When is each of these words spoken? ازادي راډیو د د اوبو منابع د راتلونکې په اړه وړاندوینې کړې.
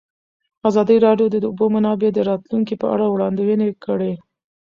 ازادي 0.69 0.97
راډیو 1.05 1.27
د 1.31 1.35
د 1.39 1.45
اوبو 1.51 1.65
منابع 1.75 2.09
د 2.13 2.19
راتلونکې 2.29 2.75
په 2.81 2.87
اړه 2.93 3.05
وړاندوینې 3.09 3.69
کړې. 3.85 4.13